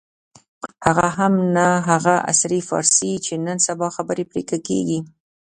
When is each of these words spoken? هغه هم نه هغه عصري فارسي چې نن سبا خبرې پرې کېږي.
هغه 0.85 1.07
هم 1.17 1.33
نه 1.55 1.67
هغه 1.89 2.15
عصري 2.29 2.59
فارسي 2.69 3.11
چې 3.25 3.33
نن 3.45 3.57
سبا 3.67 3.87
خبرې 3.95 4.23
پرې 4.31 4.41
کېږي. 4.67 4.99